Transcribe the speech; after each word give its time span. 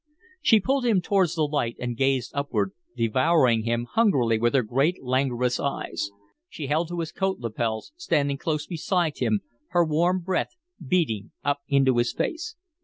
She 0.41 0.59
pulled 0.59 0.83
him 0.83 0.99
towards 0.99 1.35
the 1.35 1.43
light 1.43 1.75
and 1.77 1.95
gazed 1.95 2.31
upward, 2.33 2.71
devouring 2.97 3.65
him 3.65 3.85
hungrily 3.91 4.39
with 4.39 4.55
her 4.55 4.63
great, 4.63 5.03
languorous 5.03 5.59
eyes. 5.59 6.09
She 6.49 6.65
held 6.65 6.87
to 6.87 7.01
his 7.01 7.11
coat 7.11 7.37
lapels, 7.37 7.91
standing 7.97 8.39
close 8.39 8.65
beside 8.65 9.19
him, 9.19 9.41
her 9.69 9.85
warm 9.85 10.21
breath 10.21 10.55
beating 10.83 11.33
up 11.43 11.59
into 11.67 11.97
his 11.97 12.13
face. 12.13 12.55